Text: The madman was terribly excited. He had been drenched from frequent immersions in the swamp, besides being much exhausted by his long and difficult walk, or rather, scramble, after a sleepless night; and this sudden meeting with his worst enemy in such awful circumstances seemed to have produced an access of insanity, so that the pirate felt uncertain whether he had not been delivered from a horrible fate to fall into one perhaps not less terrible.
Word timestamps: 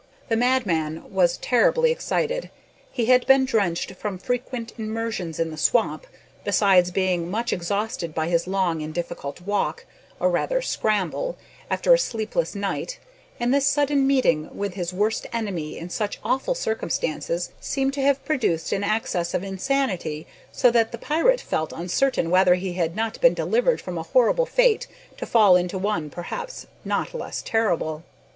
The 0.29 0.35
madman 0.35 1.03
was 1.13 1.37
terribly 1.37 1.91
excited. 1.91 2.49
He 2.91 3.05
had 3.05 3.27
been 3.27 3.45
drenched 3.45 3.91
from 3.91 4.17
frequent 4.17 4.73
immersions 4.79 5.39
in 5.39 5.51
the 5.51 5.57
swamp, 5.57 6.07
besides 6.43 6.89
being 6.89 7.29
much 7.29 7.53
exhausted 7.53 8.15
by 8.15 8.27
his 8.27 8.47
long 8.47 8.81
and 8.81 8.95
difficult 8.95 9.41
walk, 9.41 9.85
or 10.19 10.31
rather, 10.31 10.59
scramble, 10.59 11.37
after 11.69 11.93
a 11.93 11.99
sleepless 11.99 12.55
night; 12.55 12.97
and 13.39 13.53
this 13.53 13.67
sudden 13.67 14.07
meeting 14.07 14.49
with 14.51 14.73
his 14.73 14.91
worst 14.91 15.27
enemy 15.31 15.77
in 15.77 15.91
such 15.91 16.19
awful 16.23 16.55
circumstances 16.55 17.51
seemed 17.59 17.93
to 17.93 18.01
have 18.01 18.25
produced 18.25 18.71
an 18.71 18.83
access 18.83 19.35
of 19.35 19.43
insanity, 19.43 20.25
so 20.51 20.71
that 20.71 20.91
the 20.91 20.97
pirate 20.97 21.41
felt 21.41 21.71
uncertain 21.71 22.31
whether 22.31 22.55
he 22.55 22.73
had 22.73 22.95
not 22.95 23.21
been 23.21 23.35
delivered 23.35 23.79
from 23.79 23.99
a 23.99 24.09
horrible 24.17 24.47
fate 24.47 24.87
to 25.17 25.27
fall 25.27 25.55
into 25.55 25.77
one 25.77 26.09
perhaps 26.09 26.65
not 26.83 27.13
less 27.13 27.43
terrible. 27.43 28.01